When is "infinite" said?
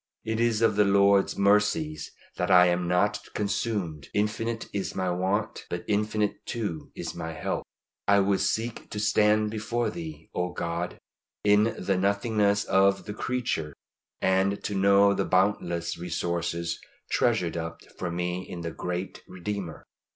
4.15-4.67, 5.87-6.43